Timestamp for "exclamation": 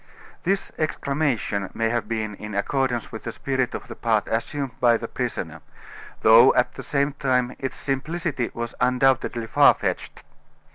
0.79-1.69